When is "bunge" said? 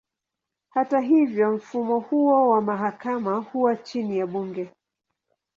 4.27-4.69